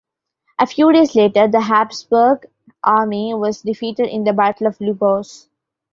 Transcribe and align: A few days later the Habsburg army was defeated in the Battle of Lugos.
A 0.57 0.65
few 0.65 0.91
days 0.91 1.13
later 1.13 1.47
the 1.47 1.61
Habsburg 1.61 2.47
army 2.83 3.35
was 3.35 3.61
defeated 3.61 4.07
in 4.07 4.23
the 4.23 4.33
Battle 4.33 4.65
of 4.65 4.79
Lugos. 4.79 5.47